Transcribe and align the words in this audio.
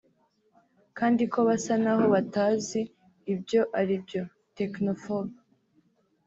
kandi 0.97 1.23
ko 1.31 1.39
basa 1.47 1.73
n’aho 1.83 2.05
batazi 2.15 2.81
ibyo 3.33 3.61
ari 3.79 3.95
byo 4.05 4.21
(technophobe) 4.57 5.35